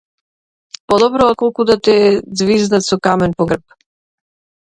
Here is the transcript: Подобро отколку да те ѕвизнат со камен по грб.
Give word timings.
Подобро 0.93 1.23
отколку 1.33 1.61
да 1.69 1.75
те 1.87 1.95
ѕвизнат 2.41 2.83
со 2.89 2.95
камен 3.09 3.31
по 3.43 3.47
грб. 3.51 3.65